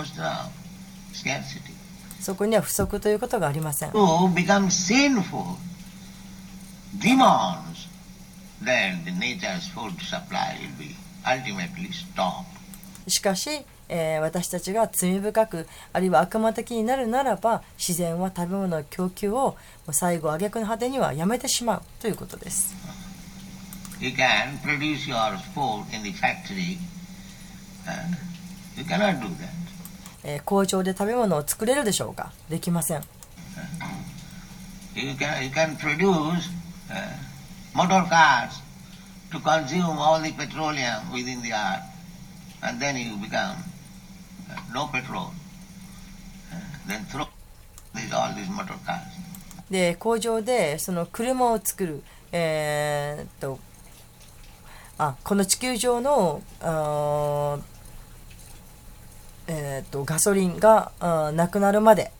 [2.20, 3.90] そこには不足ということがありません。
[3.90, 5.56] Sinful,
[6.98, 7.88] demons,
[8.62, 8.70] the.
[13.06, 13.50] しかし、
[13.88, 19.56] えー私たちが罪深くあるいは悪魔的になるならば自然は食べ物の供給をも
[19.88, 22.74] う最後挙句の果てにはやめてしまうということです。
[24.04, 26.76] You can produce your food in the factory.
[27.88, 28.12] Uh,
[28.76, 29.48] you cannot do that.
[30.24, 33.00] えー工場で食べ物を作れるでしょうかできません。
[34.94, 36.50] You can, you can produce
[36.90, 37.16] uh,
[37.74, 38.60] motor cars
[39.32, 41.82] to consume all the petroleum within the earth,
[42.62, 43.56] and then you become
[44.50, 45.32] uh, no petrol.
[46.52, 47.26] Uh, then throw
[47.94, 49.00] these, all these motor cars.
[49.70, 52.02] で工場でその車を作る、
[52.32, 53.58] えーっと
[54.98, 57.58] あこの地球上のあ
[59.46, 62.12] えーっとガソリンがあなくなるまで。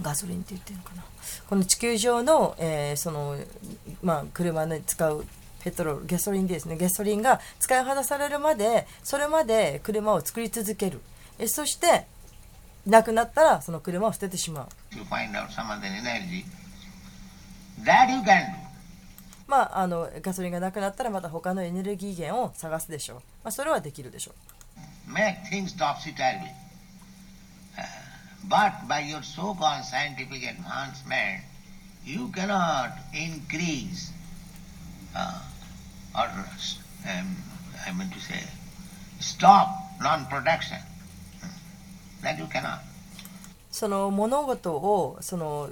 [0.00, 1.02] ガソリンって言ってるのかな。
[1.48, 3.36] この地球上の,、えーその
[4.02, 5.24] まあ、車で使う
[5.64, 6.76] ペトロールガソリンですね。
[6.76, 11.00] ガソリンが使い果たされるまでそれまで車を作り続ける。
[11.38, 12.06] えそして
[12.86, 14.68] なくなったらその車を捨ててしまう。
[19.48, 24.34] まあ、あのガソリンがなくなったらまた他のエネルギー源を探すでしょう、まあ、それはできるでしょう
[25.10, 26.52] Make things topsy-turvy.
[27.78, 27.82] Uh,
[28.46, 31.44] but by your so-called scientific advancement,
[32.04, 34.12] you cannot increase
[35.16, 35.40] uh,
[36.14, 36.28] or,
[37.08, 37.36] um,
[37.86, 38.44] I mean to say,
[39.18, 39.68] stop
[40.02, 40.78] non-production.
[42.22, 42.80] That you cannot.
[43.70, 45.70] その物事をその、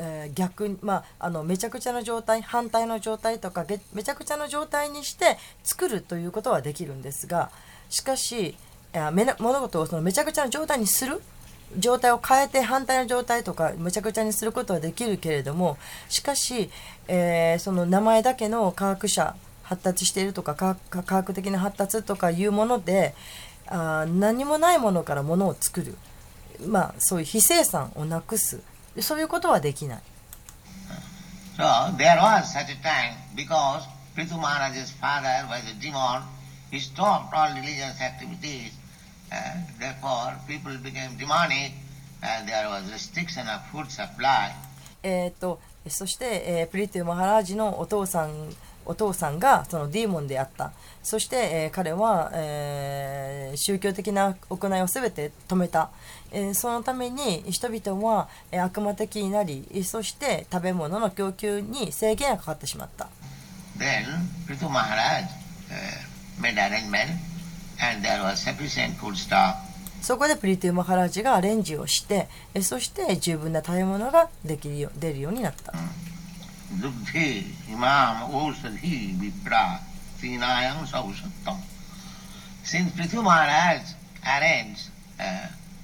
[0.00, 7.50] えー逆に、まあ、あのめちゃくちゃな状態反対の状態とかめちゃくちゃな状態にして作るということはできるんですが
[7.90, 8.56] しかしい
[8.92, 11.20] やめな物事をそのめちゃくちゃな状態にする
[11.78, 15.76] 状態を変えて反対の状態とかめちゃくちゃにすることはできるけれども
[16.08, 16.70] しかし、
[17.06, 23.14] えーその名前だけの科学者発達しているとか科学的な発達とかいうもので
[23.66, 25.94] あ何もないものからものを作る。
[26.66, 28.60] まあそういう非生産をなくす。
[28.98, 30.02] そういうことはできない
[31.56, 31.64] So
[31.98, 33.82] there was such a time because
[34.16, 36.22] Prithu Maharaj's father was a demon.
[36.70, 38.72] He stopped all religious activities.
[39.30, 39.36] Uh,
[39.78, 41.72] therefore, people became demonic
[42.22, 44.52] and there was restriction of food supply.
[45.02, 48.30] えー、とそして、えープリティマハラージのお父さん
[48.84, 50.72] お父さんがそのディーモンであった
[51.02, 55.90] そして、えー彼は、えー宗教的な行いを全て止めた、
[56.32, 63.08] え、そのために人々は悪魔的になりそして食べ物の供給に制限がかかってしまった。
[70.02, 72.28] そこでプリティ・マハラジがアレンジをして
[72.62, 75.72] そして十分な食べ物ができるよ出るようになった。
[75.72, 76.10] うん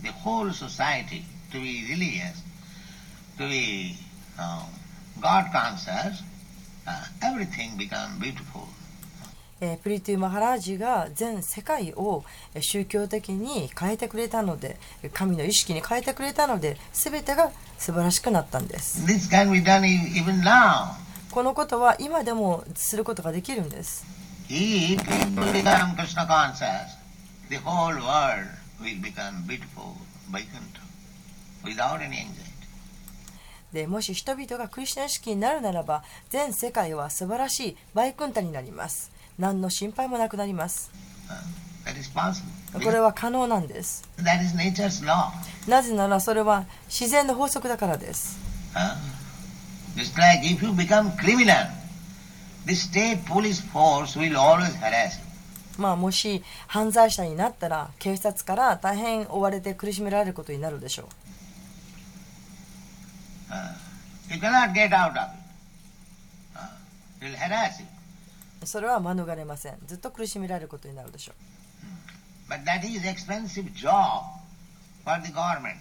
[0.02, 2.42] the whole society to be religious,
[3.38, 3.96] to be
[4.38, 4.64] um,
[5.20, 6.22] God conscious,
[6.86, 8.66] uh, everything become beautiful.
[9.58, 12.24] えープリティマハラージが全世界を
[12.54, 14.76] えー宗教的に変えてくれたので
[15.14, 20.88] 神の意識に変えてくれたので全てが素晴らしくなったんです This can be done e- even now.
[21.30, 24.04] このことは今でもすることができるんです
[24.50, 26.94] If people become Krishna conscious,
[27.48, 28.46] the whole world
[33.86, 39.10] もし人々がクリスチャン式になるならば全世界は素晴らしいバイクンタになります。
[39.38, 40.90] 何の心配もなくなります。
[42.72, 44.08] これは可能なんです。
[45.68, 48.38] なぜならそれは自然の法則だからです。
[48.74, 51.74] 例えば、クリミナル、こ
[52.68, 55.25] の state police force は必ず捕まります。
[55.78, 61.06] まあ、もし犯罪者になったら警察から大変追われて苦しめられることになるでしょう
[63.48, 63.54] Uh.
[67.20, 67.86] Uh.
[68.64, 71.32] それは免れませんずっと苦しめられることになるでしょ
[72.48, 74.22] But that is expensive job
[75.04, 75.76] for the government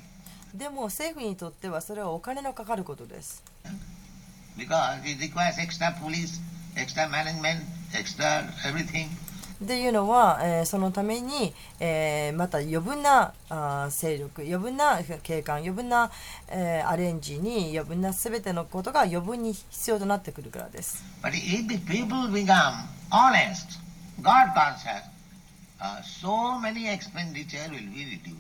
[0.54, 3.44] うでも政府にとってはそれはお金のかかることです
[4.58, 6.40] because it requires extra police,
[6.76, 7.62] extra management,
[7.94, 9.10] extra everything.
[9.66, 16.12] っていうのは、えーそのために、えーまた余分なあー勢力余分な警官余分な、
[16.50, 22.74] えーアレンジに余分な全てのことが余分に必要となってくるからです But if the people become
[23.12, 23.80] honest,
[24.22, 25.04] God conscious,
[25.82, 28.36] uh, so many expenditure will be reduced.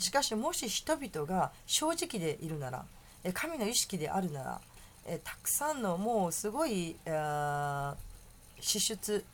[0.00, 2.84] しかしもし人々が正直でいるなら
[3.22, 4.60] えー神の意識であるなら
[5.06, 6.96] えーたくさんのもうすごい
[8.60, 9.24] 支出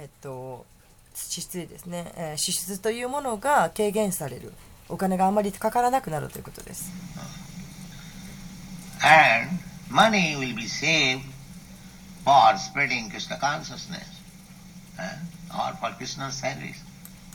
[0.00, 0.64] えっと
[1.12, 4.52] 支出ですね、えー支出というものが軽減される
[4.88, 6.92] お金があまりかからなくなるということです
[9.02, 9.58] And
[9.90, 11.22] money will be saved
[12.24, 14.06] for spreading Krishna consciousness
[14.98, 16.84] uh, or for Krishna's service.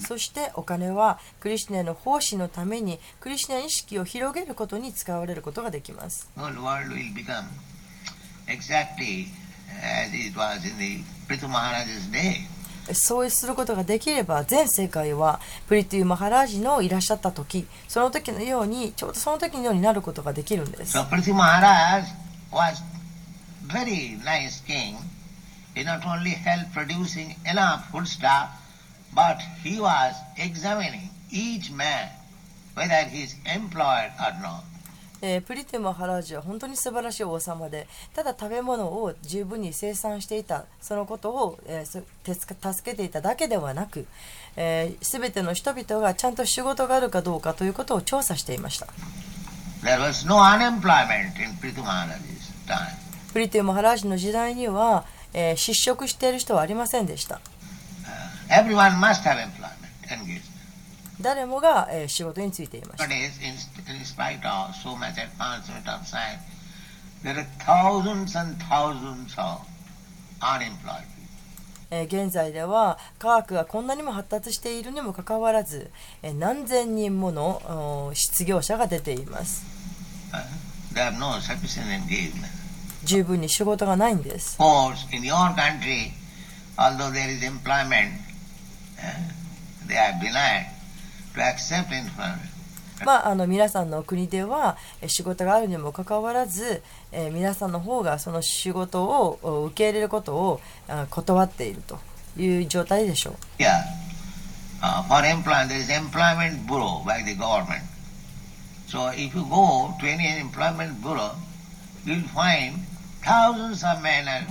[0.05, 6.29] そしてお金はクリシュナへの奉仕のためにクリシュナ意識を広げることに使われることができます。
[6.35, 7.45] The world will become
[8.47, 9.27] exactly
[9.81, 12.41] as it was in the Prithu Maharaj's day.
[12.91, 22.03] そうすることができれば全世界はプリティ・マハラージのいらっしゃった時その時のようにちょうどその時のようになることができるんです So Prithu Maharaj
[22.51, 22.81] was
[23.67, 24.97] very nice king.
[25.75, 28.49] He not only helped producing enough food stuff,
[29.15, 32.09] but he was examining each man
[32.75, 34.63] whether he is employed or not.
[35.25, 42.03] えープリティ・マハラージは本当に素晴らしい王様でただ食べ物を十分に生産していたそのことを、えー
[42.73, 44.05] 助けていただけではなく、
[44.55, 48.87] えー、全ての人々がちゃんと仕事があるかどうかということを調査していました
[49.83, 51.55] There was no unemployment in
[52.65, 53.33] time.
[53.33, 57.39] プリティ・マハラージの時代には、えー失職している人はありませんでした
[58.49, 59.71] Everyone must have employment,
[60.09, 60.52] engagement.
[61.21, 63.05] 誰もが、え、仕事についていました。
[72.05, 75.91] 現在では科学がこんなにも発達しているにもかかわらず
[76.39, 79.63] 何千人もの失業者が出ています。
[83.03, 84.57] 十分に仕事がないんです。
[93.05, 96.81] まあ、あの皆さんの国ではえー仕事があるにもかかわらず、
[97.11, 101.99] えー皆さんの方がその仕事をお受け入れることをあ断っていると
[102.37, 103.69] いう状態でしょう Here,
[104.81, 107.81] uh, for employment, there is employment bureau by the government.
[108.87, 111.31] So if you go to any employment bureau,
[112.05, 112.75] you will find
[113.23, 114.45] thousands of men are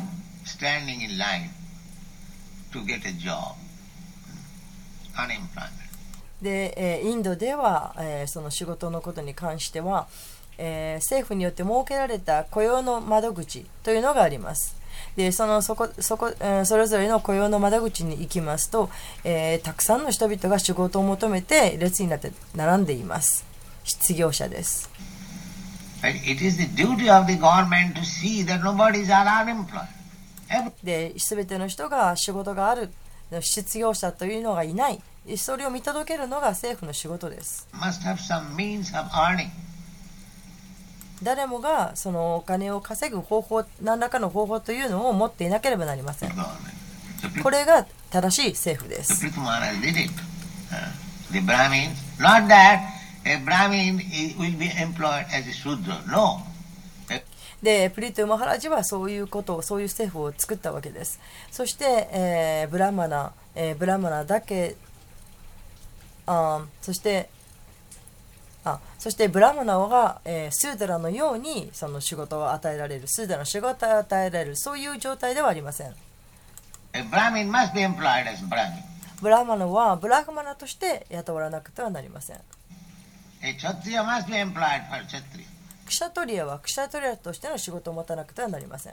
[0.45, 1.51] standing in line
[2.72, 3.55] to get a job.
[5.16, 5.82] Unemployment.
[6.43, 10.09] で、えーインドでは、えーその仕事のことに関しては、
[10.59, 14.76] えー政府によって設けられた雇用の窓口というのがあります。
[15.16, 18.90] でそのそこそこ、えーそれぞれの雇用の窓口に行きますと、
[19.24, 23.45] えーたくさんの人々が仕事を求めて列になって並んでいます。
[23.84, 24.90] 失業者です。
[30.82, 32.90] で全ての人が仕事がある
[33.40, 35.01] 失業者というのがいない
[35.36, 37.68] それを見届けるのが政府の仕事です。
[41.22, 46.32] 誰もがそのお金を稼ぐ方法、何らかの方法というのを持っていなければなりません。
[47.42, 49.24] これが正しい政府です。
[57.62, 61.20] で、プリトゥ・マハラジはそういうことを、そういう政府を作ったわけです。
[61.52, 64.76] そして、えー、ブラマナ、えー、ブラマナだけ。
[66.26, 67.28] あーそして
[68.64, 75.94] あそしてブラマナが、えースーダラのようにその仕事を与えられるスーダラの仕事を与えられるそういう状態ではありません.
[79.20, 82.40] ブラマナはブラフマナとして雇われなくてはなりません.
[85.86, 88.92] クシャトリアはクシャトリアとしての仕事を持たなくてはなりません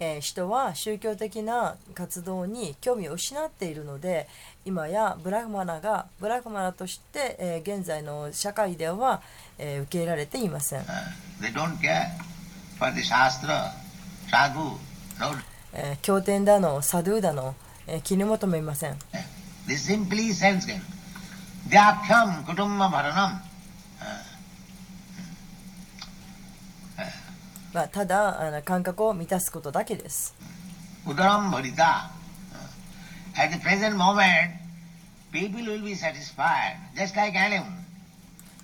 [0.00, 4.26] えー人は宗教的な活動に興味を失っているので
[4.64, 9.22] 今やブラフマナがブラフマナとして、えー現在の社会では、
[9.58, 10.84] えー受け入れられていません、Uh,
[13.02, 13.70] shastra.
[15.72, 17.54] えー経典だのサドゥだの、
[17.86, 18.98] えー気に求めません
[19.66, 20.66] They simply sense
[22.44, 23.53] kutumma bharanam.
[27.74, 30.32] まあ、ただあの感覚を満たすことだけです、
[31.04, 32.08] Udaram bharita.
[33.36, 34.52] At the present moment,
[35.32, 37.66] people will be satisfied, just like animal.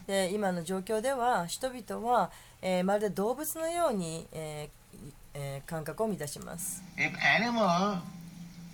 [0.07, 2.31] で今の状況では人々は、
[2.63, 7.99] えーまるで動物のように、えーえー感覚を満たします If animal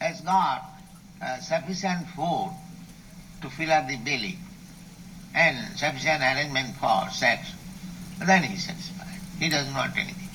[0.00, 0.62] has got
[1.22, 2.50] uh, sufficient food
[3.40, 4.36] to fill up the belly
[5.34, 7.54] and sufficient arrangement for sex,
[8.26, 9.06] then he is satisfied.
[9.38, 10.25] He doesn't want anything.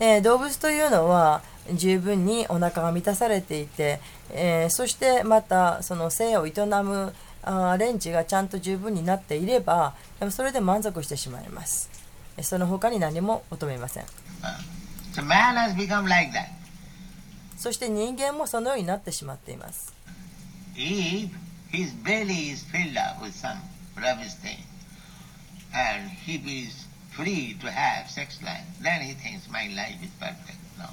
[0.00, 1.42] えー動物というのは
[1.72, 11.90] 十分にお腹が満たされていて、えーそしてまたその性を営むあレンジがちゃんと十分になっていればでもそれで満足してしまいます。
[12.36, 14.04] えーその他に何も求めません。
[15.14, 16.46] So man has become like that.
[17.56, 19.94] そして人間もそのようになってしまっています。
[20.74, 21.30] If
[21.70, 23.56] his belly is filled up with some
[23.96, 24.58] rubbish thing
[25.72, 26.34] and he
[26.66, 26.83] is
[27.16, 30.58] free to have sex life, then he thinks my life is perfect.
[30.78, 30.86] No.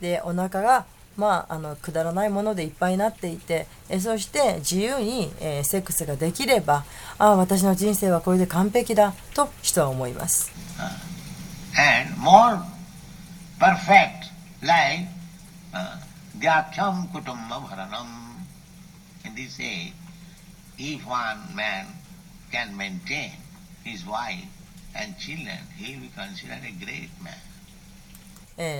[0.00, 0.86] でお腹が
[1.16, 6.84] まあ、あのくだらないものでいっぱいになっていてえそして自由に、えーセックスができれば
[7.18, 10.50] ああ私の人生はこれで完璧だと人は思います
[11.76, 12.58] And more
[13.60, 14.30] perfect
[14.62, 15.08] life,
[15.72, 15.98] uh,
[16.38, 18.06] Dhyakyam Kutumba Bharanam.
[19.24, 19.92] In this age,
[20.78, 21.86] if one man
[22.52, 23.32] can maintain
[23.84, 24.44] his wife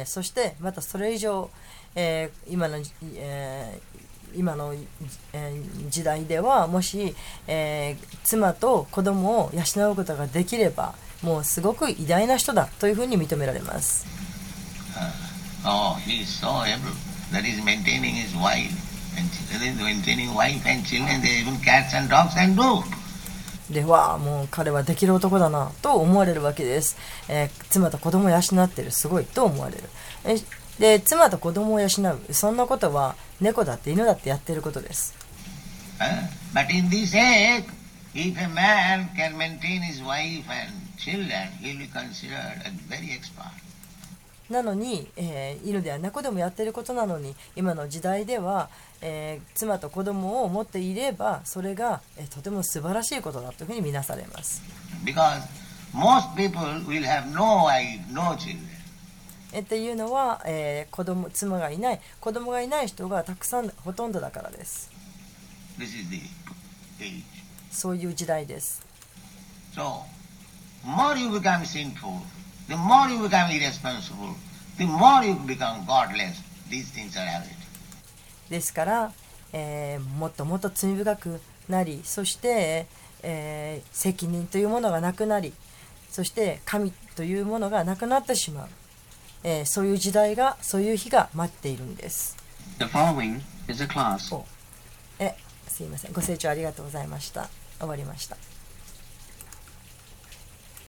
[0.07, 1.51] そしてまたそれ以上、
[1.95, 2.79] え、今の、
[3.17, 3.81] え、
[4.35, 4.75] 今の、
[5.33, 7.15] え、時代ではもし、
[7.47, 14.07] え、妻と子供を養うことができればもうすごく偉大な人だというふうに認められます。
[23.71, 26.97] ではもう彼はできる男だなと思われるわけです、
[27.29, 29.83] えー妻と子供を養ってるすごいと思われる
[30.25, 30.37] え
[30.79, 35.15] で妻と子供を養うそんなことは猫だって犬だってやってることです
[36.01, 37.65] uh, But in this age,
[38.15, 43.51] if a man can maintain his wife and children, he'll be considered a very expert.
[44.51, 48.68] なのに、えー犬では猫でもやってることなのに今の時代では、
[49.01, 54.62] えー妻と子供を持っていればそれが、えーとても素晴らしいことだというふうに見なされます
[55.05, 55.42] Because
[55.95, 58.59] most people will have no wife, no children.
[59.53, 64.90] えっていうのは、えー子供妻がいない子供がいない人がたくさんほとんどだからです
[65.78, 66.20] This is the
[67.01, 67.22] age.
[67.70, 68.84] そういう時代です
[69.74, 70.03] So,
[70.84, 72.20] more you become sinful,
[72.69, 74.35] the more you become irresponsible,
[74.79, 76.43] the more you become godless.
[76.71, 77.51] These things are habit.
[78.51, 79.12] ですから、
[79.53, 82.87] えーもっともっと罪深くなりそして、
[83.23, 85.53] えー責任というものがなくなり
[86.11, 88.69] そして神というものがなくなってしまう、
[89.45, 92.37] えーそういう時代がそういう日が待っているんです
[92.79, 94.43] The following is a class.
[95.19, 95.35] え
[95.69, 97.49] すいませんご清聴ありがとうございました
[97.79, 98.37] 終わりました